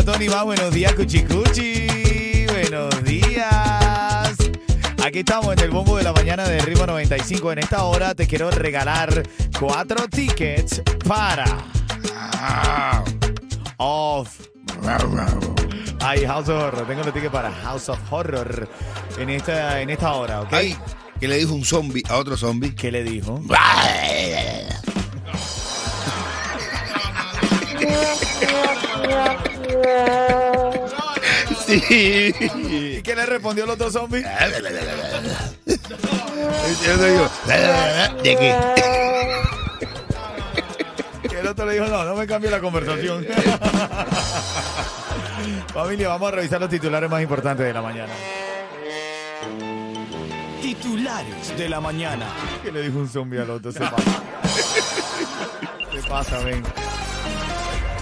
[0.00, 0.44] 95 Cubatón y más.
[0.44, 2.46] Buenos días, Cuchicuchi.
[2.46, 4.36] Buenos días.
[5.02, 7.52] Aquí estamos en el bombo de la mañana de Ritmo 95.
[7.52, 9.22] En esta hora te quiero regalar
[9.58, 11.44] cuatro tickets para
[13.78, 14.40] Off.
[16.00, 16.86] Ay, House of Horror.
[16.86, 18.68] Tengo los tickets para House of Horror
[19.18, 20.52] en esta, en esta hora, ¿ok?
[20.52, 20.76] Ay,
[21.18, 22.74] que le dijo un zombie a otro zombie.
[22.74, 23.40] ¿Qué le dijo?
[31.66, 32.34] Sí.
[32.40, 34.24] ¿Y qué le respondió el otro zombie?
[36.84, 37.28] Yo le digo,
[38.22, 38.54] ¿de qué?
[41.30, 43.26] Y el otro le dijo, no, no me cambie la conversación.
[45.72, 48.12] Familia, vamos a revisar los titulares más importantes de la mañana.
[50.60, 52.26] Titulares de la mañana.
[52.62, 53.70] ¿Qué le dijo un zombie al otro?
[53.72, 53.96] Se pasa.
[55.92, 56.62] Se pasa, ven.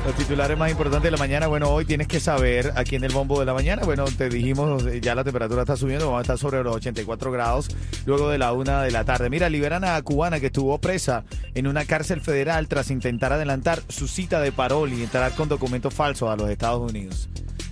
[0.05, 1.49] Los titulares más importantes de la mañana.
[1.49, 3.83] Bueno, hoy tienes que saber aquí en el bombo de la mañana.
[3.85, 7.69] Bueno, te dijimos, ya la temperatura está subiendo, vamos a estar sobre los 84 grados
[8.07, 9.29] luego de la una de la tarde.
[9.29, 14.09] Mira, liberan a cubana que estuvo presa en una cárcel federal tras intentar adelantar su
[14.09, 17.29] cita de parol y entrar con documentos falsos a los Estados Unidos.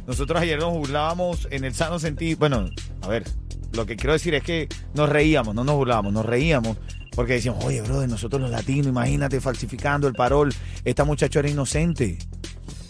[0.07, 2.39] Nosotros ayer nos burlábamos en el sano sentido.
[2.39, 2.69] Bueno,
[3.01, 3.25] a ver,
[3.73, 6.77] lo que quiero decir es que nos reíamos, no nos burlábamos, nos reíamos.
[7.17, 10.55] Porque decíamos, oye, brother, nosotros los latinos, imagínate falsificando el parol.
[10.85, 12.19] Esta muchacha era inocente.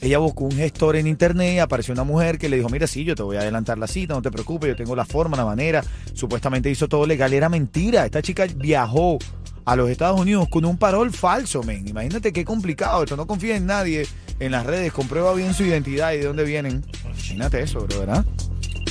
[0.00, 3.04] Ella buscó un gestor en internet y apareció una mujer que le dijo, mira, sí,
[3.04, 5.44] yo te voy a adelantar la cita, no te preocupes, yo tengo la forma, la
[5.44, 5.82] manera.
[6.12, 8.04] Supuestamente hizo todo legal, era mentira.
[8.04, 9.18] Esta chica viajó
[9.64, 11.86] a los Estados Unidos con un parol falso, men.
[11.88, 14.06] Imagínate qué complicado, esto no confía en nadie
[14.38, 16.84] en las redes, comprueba bien su identidad y de dónde vienen.
[17.04, 18.24] Imagínate eso, bro, ¿verdad?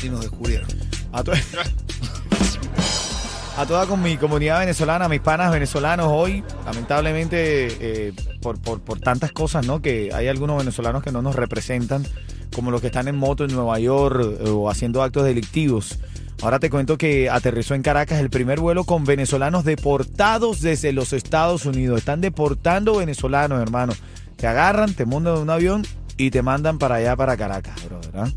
[0.03, 0.67] Y nos descubrieron.
[1.11, 1.23] A,
[3.57, 7.67] a toda con mi comunidad venezolana, mis panas venezolanos hoy, lamentablemente
[8.07, 9.81] eh, por, por- por tantas cosas, ¿no?
[9.81, 12.05] Que hay algunos venezolanos que no nos representan,
[12.53, 15.99] como los que están en moto en Nueva York eh, o haciendo actos delictivos.
[16.41, 21.13] Ahora te cuento que aterrizó en Caracas el primer vuelo con venezolanos deportados desde los
[21.13, 21.99] Estados Unidos.
[21.99, 23.93] Están deportando venezolanos, hermano.
[24.35, 25.83] Te agarran, te montan en un avión
[26.17, 28.27] y te mandan para allá, para Caracas, bro, ¿verdad?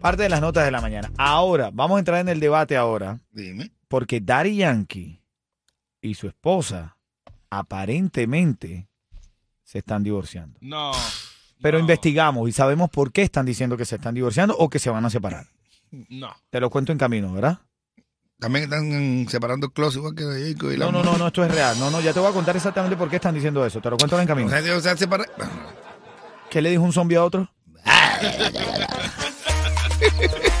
[0.00, 1.10] Parte de las notas de la mañana.
[1.18, 3.72] Ahora, vamos a entrar en el debate ahora, Dime.
[3.94, 5.20] Porque Daddy Yankee
[6.02, 6.96] y su esposa
[7.48, 8.88] aparentemente
[9.62, 10.58] se están divorciando.
[10.62, 10.90] No.
[11.62, 14.80] Pero no, investigamos y sabemos por qué están diciendo que se están divorciando o que
[14.80, 15.46] se van a separar.
[16.08, 16.34] No.
[16.50, 17.60] Te lo cuento en camino, ¿verdad?
[18.40, 21.44] También están separando el closet igual que Jacob y la No, no, no, no, esto
[21.44, 21.78] es real.
[21.78, 23.80] No, no, ya te voy a contar exactamente por qué están diciendo eso.
[23.80, 24.50] Te lo cuento en O camino.
[24.50, 25.30] sea, o sea, separa-
[26.50, 27.48] ¿Qué le dijo un zombie a otro?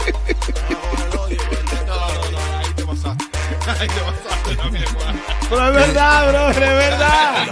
[5.48, 7.46] Pero es verdad, bro, es verdad.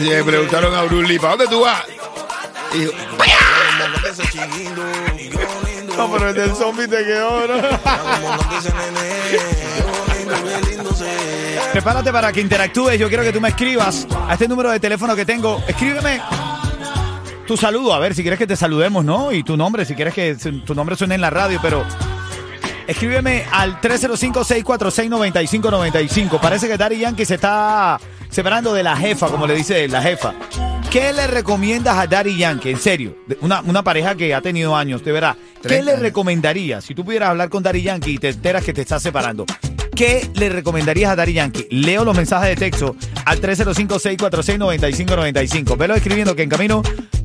[0.00, 1.82] Y le preguntaron a Bruce Lee, ¿para dónde tú vas?
[2.74, 2.92] Y dijo,
[5.96, 7.60] No, pero el del zombie te quedó, bro.
[11.72, 12.98] Prepárate para que interactúes.
[12.98, 15.62] Yo quiero que tú me escribas a este número de teléfono que tengo.
[15.66, 16.20] Escríbeme
[17.48, 19.32] tu saludo, a ver si quieres que te saludemos, ¿no?
[19.32, 21.82] Y tu nombre, si quieres que tu nombre suene en la radio, pero
[22.86, 26.40] escríbeme al 305-646-9595.
[26.40, 27.98] Parece que Daddy Yankee se está
[28.28, 30.34] separando de la jefa, como le dice la jefa.
[30.90, 32.68] ¿Qué le recomiendas a Daddy Yankee?
[32.68, 35.34] En serio, una, una pareja que ha tenido años, de verdad.
[35.66, 38.82] ¿Qué le recomendarías si tú pudieras hablar con Daddy Yankee y te enteras que te
[38.82, 39.46] estás separando?
[39.96, 41.66] ¿Qué le recomendarías a Daddy Yankee?
[41.70, 45.78] Leo los mensajes de texto al 305-646-9595.
[45.78, 46.82] Velo escribiendo que en camino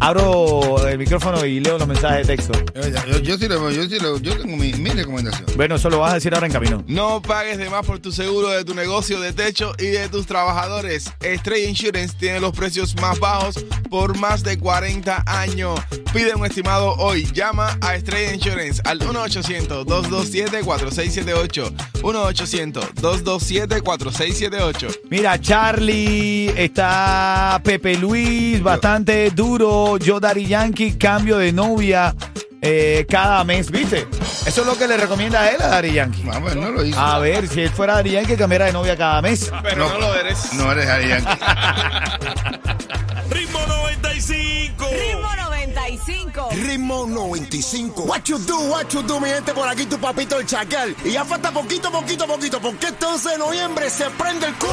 [0.07, 2.51] abro el micrófono y leo los mensajes de texto.
[2.75, 5.45] Yo, yo, yo sí lo- yo sí lo- yo tengo mi, mi recomendación.
[5.55, 6.83] Bueno, eso lo vas a decir ahora en camino.
[6.87, 10.25] No pagues de más por tu seguro de tu negocio de techo y de tus
[10.25, 11.05] trabajadores.
[11.21, 15.79] Estrella Insurance tiene los precios más bajos por más de 40 años.
[16.13, 17.25] Pide un estimado hoy.
[17.33, 21.71] Llama a Estrella Insurance al 1-800-227-4678.
[22.03, 24.99] 1-800-227-4678.
[25.09, 29.92] Mira, Charlie, está Pepe Luis, bastante duro.
[29.97, 32.15] Yo, Daddy Yankee, cambio de novia
[32.61, 34.07] eh, cada mes, ¿viste?
[34.45, 36.23] Eso es lo que le recomienda a él a Daddy Yankee.
[36.23, 36.99] Vamos, no lo hizo.
[36.99, 39.51] A ver, si él fuera Daddy Yankee, cambiara de novia cada mes.
[39.61, 40.53] Pero no, lo eres.
[40.53, 41.29] No eres Daddy Yankee.
[43.29, 44.85] Ritmo 95.
[44.91, 46.49] Ritmo 95.
[46.51, 48.03] Ritmo 95.
[48.05, 50.95] What you do, what you do, mi gente, por aquí tu papito el chacal.
[51.03, 54.71] Y ya falta poquito, poquito, poquito, porque este 11 de noviembre se prende el Cuba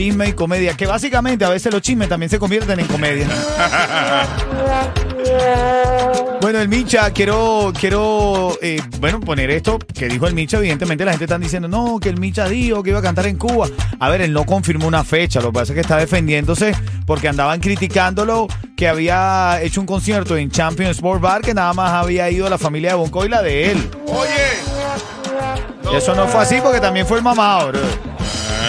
[0.00, 3.28] Chisme y comedia, que básicamente a veces los chismes también se convierten en comedia.
[6.40, 10.56] Bueno, el Micha, quiero, quiero, eh, bueno, poner esto que dijo el Micha.
[10.56, 13.36] Evidentemente la gente está diciendo, no, que el Micha dijo que iba a cantar en
[13.36, 13.68] Cuba.
[13.98, 16.74] A ver, él no confirmó una fecha, lo que pasa es que está defendiéndose
[17.04, 21.92] porque andaban criticándolo que había hecho un concierto en Champion Sport Bar que nada más
[21.92, 23.90] había ido la familia de Bonco y la de él.
[24.06, 25.94] Oye.
[25.94, 28.09] Eso no fue así porque también fue el mamá, bro.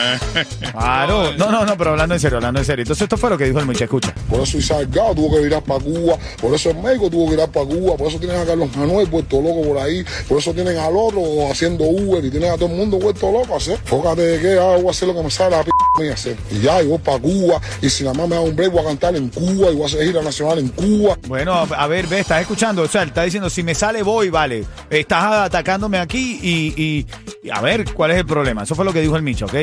[0.71, 2.83] Claro, no, no, no, pero hablando en serio, hablando en serio.
[2.83, 4.13] Entonces esto fue lo que dijo el Micha, escucha.
[4.29, 7.31] Por eso Isaac Gao tuvo que virar para Cuba, por eso el México tuvo que
[7.35, 10.53] virar para Cuba, por eso tienen a Carlos Manuel vuelto loco por ahí, por eso
[10.53, 11.21] tienen al otro
[11.51, 13.77] haciendo Uber y tienen a todo el mundo vuelto loco hacer.
[13.85, 16.37] Fócate de que ah, voy a hacer lo que me sale la p mía hacer.
[16.51, 18.81] Y ya, y voy para Cuba, y si la mamá me da un break voy
[18.81, 21.17] a cantar en Cuba, y voy a hacer gira nacional en Cuba.
[21.27, 22.83] Bueno, a a ver, ve, estás escuchando.
[22.83, 24.63] O sea, él está diciendo, si me sale, voy, vale.
[24.89, 27.07] Estás atacándome aquí y, y-
[27.43, 28.63] y a ver, ¿cuál es el problema?
[28.63, 29.53] Eso fue lo que dijo el Micho, ¿ok?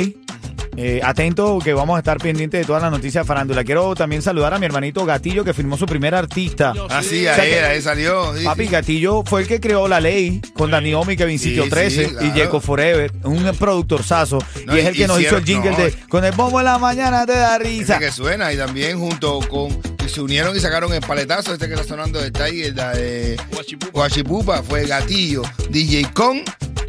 [0.80, 3.64] Eh, atento que vamos a estar pendientes de todas las noticias de farándula.
[3.64, 6.72] Quiero también saludar a mi hermanito Gatillo, que firmó su primer artista.
[6.88, 8.36] Así, O sea ahí, que- ahí salió.
[8.36, 8.70] sí, Papi, sí.
[8.70, 12.26] Gatillo fue el que creó la ley con Dani Omi, Sí, Sitio sí, 13 claro.
[12.26, 14.38] y Jacob Forever, un productorzazo.
[14.66, 16.66] No, y es el que nos hizo el jingle no, de Con el bombo en
[16.66, 17.98] la mañana te da Ese risa.
[17.98, 19.76] que suena y también junto con
[20.06, 23.36] y se unieron y sacaron el paletazo este que está sonando de Tiger, la de
[23.52, 23.90] Guachipupa.
[23.92, 26.42] Guachipupa, fue Gatillo, DJ Con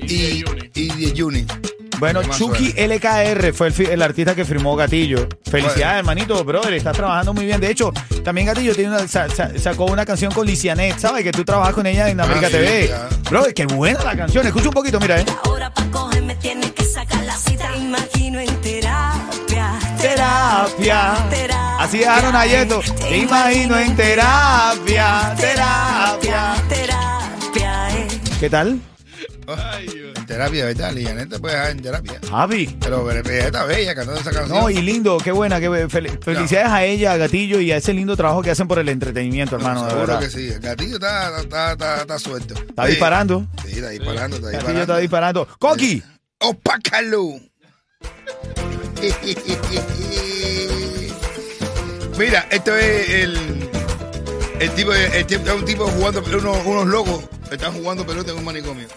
[0.08, 0.44] Y
[0.76, 1.46] y, DJ Juni.
[2.00, 5.28] Bueno, ¿Qué más Chucky LKR fue el, el artista que firmó Gatillo.
[5.50, 7.60] Felicidades, hermanito, brother, estás trabajando muy bien.
[7.60, 7.92] De hecho,
[8.24, 11.24] también Gatillo tiene una- sa- sa- sacó una canción con Licianet, ¿sabes?
[11.24, 12.88] Que tú trabajas con ella en América sí, TV.
[12.88, 13.10] claro.
[13.30, 14.48] Brother, qué buena la canción.
[14.48, 15.26] Escucha un poquito, mira, ¿eh?
[15.44, 17.76] Ahora pa' cogerme tienes que sacar la cita.
[17.76, 19.74] Imagino en terapia.
[20.00, 21.16] Terapia.
[21.30, 21.78] Terapia.
[21.80, 22.82] Así dejaron a Yeto.
[23.10, 26.56] Te imagino en terapia, terapia.
[26.70, 28.08] Terapia, eh.
[28.40, 28.80] ¿Qué tal?
[30.16, 30.92] En terapia, ¿verdad?
[30.94, 32.20] Lianet te puede dejar en terapia.
[32.30, 32.78] Javi.
[32.80, 34.60] Pero está bella cantando esa canción.
[34.60, 37.94] No, y lindo, qué buena, qué fel- felicidades a ella, a Gatillo, y a ese
[37.94, 40.20] lindo trabajo que hacen por el entretenimiento, hermano, de Seguro verdad.
[40.22, 40.48] que sí.
[40.50, 42.54] El gatillo está, está, está, está suelto.
[42.54, 43.48] Está disparando.
[43.66, 44.82] Sí, está disparando, está Gatillo disparando.
[44.82, 45.48] está disparando.
[45.60, 46.04] ¡Coqui!
[46.42, 47.40] ¡Opácalo!
[52.18, 53.70] Mira, esto es el.
[54.60, 58.44] El tipo, el es un tipo jugando, unos, unos locos están jugando pelota en un
[58.44, 58.88] manicomio.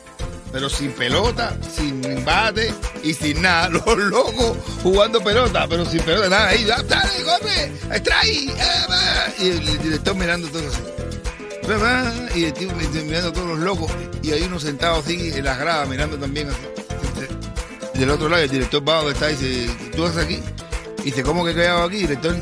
[0.52, 2.72] Pero sin pelota, sin bate
[3.02, 3.68] y sin nada.
[3.70, 6.48] Los locos jugando pelota, pero sin pelota, nada.
[6.48, 8.48] Ahí, "Ah, dale, corre, extrae.
[8.60, 9.44] ah, va".
[9.44, 12.38] Y el, director mirando todo así.
[12.38, 13.90] Y el tipo mirando a todos los locos.
[14.22, 16.58] Y hay uno sentado así en las gradas mirando también así.
[17.98, 20.40] Del otro lado, el director va donde está y dice, ¿tú estás aquí?
[21.00, 22.36] Y dice, ¿cómo que he quedado aquí, director?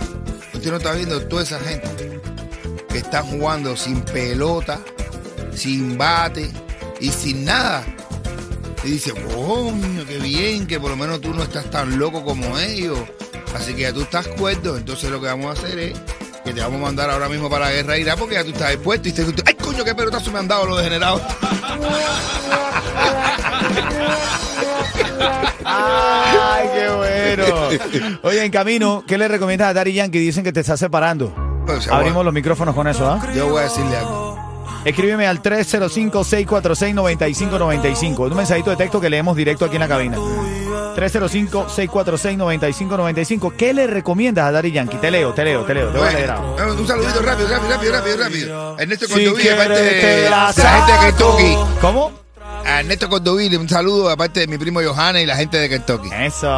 [0.54, 2.20] Usted no está viendo toda esa gente
[2.88, 4.80] que están jugando sin pelota,
[5.54, 6.50] sin bate
[7.00, 7.84] y sin nada.
[8.82, 12.58] Y dice, coño, qué bien, que por lo menos tú no estás tan loco como
[12.58, 12.98] ellos.
[13.54, 14.76] Así que ya tú estás cuerdo.
[14.76, 15.98] Entonces lo que vamos a hacer es
[16.44, 18.50] que te vamos a mandar ahora mismo para la guerra de Irak porque ya tú
[18.50, 19.08] estás expuesto.
[19.08, 21.20] Y dices, ay, coño, qué pelotazo me han dado los degenerados.
[25.64, 28.18] ¡Ay, qué bueno!
[28.22, 30.18] Oye, en camino, ¿qué le recomiendas a Daddy Yankee?
[30.18, 31.34] Dicen que te está separando.
[31.66, 33.20] Pues, Abrimos los micrófonos con eso, ¿ah?
[33.34, 34.19] Yo voy a decirle algo.
[34.84, 38.30] Escríbeme al 305-646-9595.
[38.30, 40.16] Un mensajito de texto que leemos directo aquí en la cabina.
[40.96, 43.54] 305-646-9595.
[43.56, 44.96] ¿Qué le recomiendas a Daddy Yankee?
[44.96, 45.90] Te leo, te leo, te leo.
[45.90, 46.72] Te voy a leer ahora.
[46.72, 48.78] Un saludito rápido, rápido, rápido, rápido, rápido.
[48.78, 50.98] Ernesto Si Cordovil, aparte de la gente de.
[51.06, 51.56] Kentucky.
[51.80, 52.12] ¿Cómo?
[52.64, 56.08] A Ernesto Cordovil, un saludo aparte de mi primo Johanna y la gente de Kentucky.
[56.12, 56.48] Eso.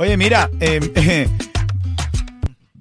[0.00, 0.78] Oye, mira, eh,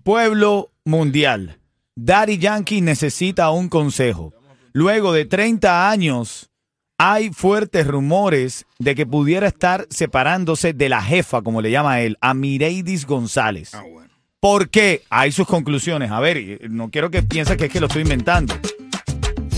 [0.03, 1.57] pueblo mundial.
[1.95, 4.35] Daddy Yankee necesita un consejo.
[4.71, 6.51] Luego de 30 años
[6.99, 12.19] hay fuertes rumores de que pudiera estar separándose de la jefa, como le llama él,
[12.21, 13.73] a Mireidis González.
[13.73, 14.11] Ah, bueno.
[14.39, 15.01] ¿Por qué?
[15.09, 16.11] Hay sus conclusiones.
[16.11, 18.53] A ver, no quiero que pienses que es que lo estoy inventando.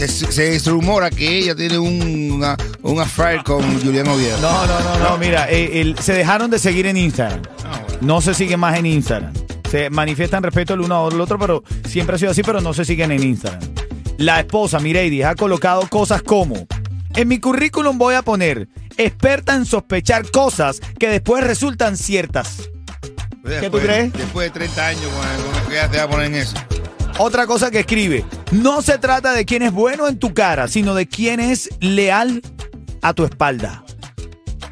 [0.07, 2.43] Se, se rumora que ella tiene un,
[2.83, 4.37] una, affair con Julián Oviedo.
[4.39, 5.17] No, no, no, no.
[5.17, 7.41] Mira, eh, el- se dejaron de seguir en Instagram.
[7.65, 7.81] Ah.
[8.01, 9.33] No se siguen más en Instagram.
[9.69, 12.85] Se manifiestan respeto el uno al otro, pero siempre ha sido así, pero no se
[12.85, 13.61] siguen en Instagram.
[14.17, 16.65] La esposa, Mireidis, ha colocado cosas como:
[17.15, 22.69] En mi currículum voy a poner experta en sospechar cosas que después resultan ciertas.
[23.43, 24.13] ¿Qué tú crees?
[24.13, 25.03] Después de 30 años,
[25.71, 26.55] ella te va a poner en eso.
[27.19, 30.95] Otra cosa que escribe: No se trata de quién es bueno en tu cara, sino
[30.95, 32.41] de quién es leal
[33.01, 33.83] a tu espalda.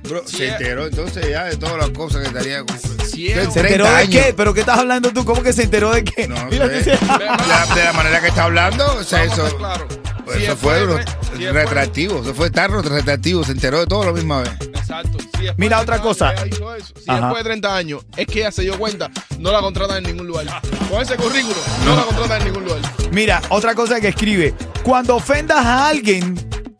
[0.03, 0.51] Bro, Sí, se eh.
[0.51, 2.63] enteró entonces ya de todas las cosas que estaría.
[3.11, 4.09] Sí, es- ¿Se 30 enteró de años.
[4.25, 4.33] qué?
[4.35, 5.25] ¿Pero qué estás hablando tú?
[5.25, 6.27] ¿Cómo que se enteró de qué?
[6.27, 6.97] No Mira, sé.
[7.07, 9.85] La- de la manera que está hablando, o sea, eso, claro.
[10.23, 11.03] pues Si eso es fue
[11.37, 14.51] si es retractivo, eso fue tan retractivo, se enteró de todo a la misma vez.
[14.89, 15.17] Exacto.
[15.37, 16.33] Si Mira otra 30 cosa.
[16.33, 17.19] eso, Si Ajá.
[17.19, 20.27] después de 30 años es que ella se dio cuenta, no la contratan en ningún
[20.27, 20.45] lugar.
[20.89, 22.79] Con ese currículo, no la contratan en ningún lugar.
[23.11, 24.53] Mira, otra cosa que escribe.
[24.83, 26.35] Cuando ofendas a alguien,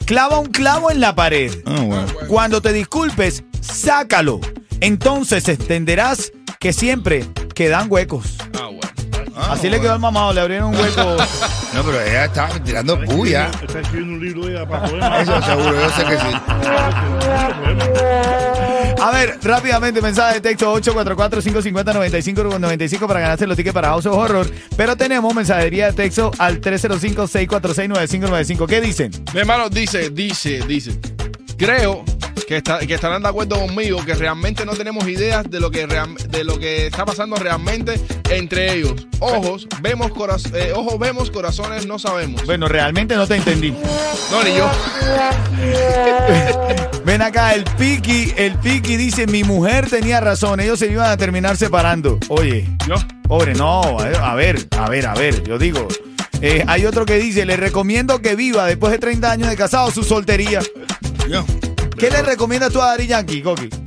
[0.06, 1.52] clava un clavo en la pared.
[1.66, 2.06] Bueno.
[2.30, 4.40] Cuando te disculpes, sácalo.
[4.80, 8.38] Entonces entenderás que siempre quedan huecos.
[9.38, 11.16] Ah, Así le quedó al mamado, le abrieron un hueco.
[11.74, 13.52] No, pero ella estaba tirando puya.
[13.62, 16.26] Está escribiendo un libro ella para poder Eso seguro, yo sé que sí.
[19.00, 24.50] A ver, rápidamente, mensaje de texto 844-550-9595 para ganarse los tickets para House of Horror.
[24.76, 28.66] Pero tenemos mensajería de texto al 305-646-9595.
[28.66, 29.12] ¿Qué dicen?
[29.34, 31.00] Mi hermano dice, dice, dice.
[31.58, 32.04] Creo
[32.46, 35.86] que, está- que estarán de acuerdo conmigo que realmente no tenemos ideas de lo que
[35.88, 39.08] real- de lo que está pasando realmente entre ellos.
[39.20, 42.46] Ojos vemos coraz- eh, ojos vemos, corazones no sabemos.
[42.46, 43.72] Bueno, realmente no te entendí.
[44.32, 44.70] No, ni yo.
[47.06, 51.18] Ven acá, el Piki, el Piki dice, mi mujer tenía razón, ellos se iban a
[51.18, 52.20] terminar separando.
[52.28, 52.96] Oye, Yo.
[53.28, 55.88] pobre, no, a ver, a ver, a ver, a ver, yo digo.
[56.42, 59.90] eh, hay otro que dice, le recomiendo que viva después de 30 años de casado
[59.92, 60.60] su soltería.
[61.30, 61.46] Yo,
[61.98, 63.87] ¿Qué le recomiendas tú a Dari Yankee, Coqui?